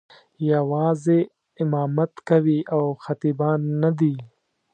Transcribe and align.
یوازې 0.51 1.19
امامت 1.63 2.13
کوي 2.29 2.59
او 2.73 2.83
خطیبان 3.03 3.59
نه 3.81 3.89
دي. 3.99 4.15